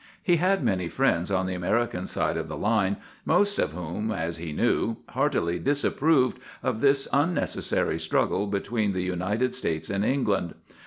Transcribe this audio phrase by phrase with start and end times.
[0.23, 4.37] He had many friends on the American side of the line, most of whom, as
[4.37, 10.55] he knew, heartily disapproved of this unnecessary struggle between the United States and England.